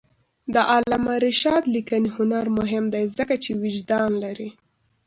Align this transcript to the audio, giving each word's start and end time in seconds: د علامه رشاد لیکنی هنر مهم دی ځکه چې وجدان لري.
د 0.53 0.55
علامه 0.73 1.15
رشاد 1.25 1.63
لیکنی 1.75 2.09
هنر 2.15 2.45
مهم 2.59 2.85
دی 2.93 3.03
ځکه 3.17 3.35
چې 3.43 3.51
وجدان 3.63 4.11
لري. 4.23 4.49